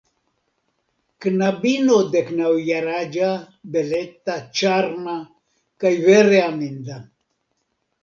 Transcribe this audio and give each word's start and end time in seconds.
Knabino 1.25 1.97
deknaŭjaraĝa, 2.15 3.29
beleta, 3.77 4.41
ĉarma 4.63 5.17
kaj 5.85 5.97
vere 6.11 6.45
aminda. 6.51 7.03